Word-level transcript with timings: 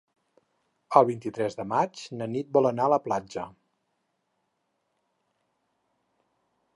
El 0.99 1.03
vint-i-tres 1.09 1.57
de 1.59 1.65
maig 1.73 2.01
na 2.21 2.27
Nit 2.35 2.49
vol 2.57 2.69
anar 2.69 2.89
a 2.89 2.93
la 2.93 2.99
platja. 3.09 3.45